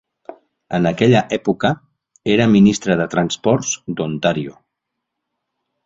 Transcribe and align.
En 0.77 0.89
aquella 0.91 1.21
època, 1.37 1.71
era 2.37 2.49
ministre 2.55 2.99
de 3.03 3.09
transports 3.15 3.79
d'Ontario. 4.01 4.61